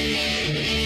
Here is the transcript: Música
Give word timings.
Música 0.00 0.79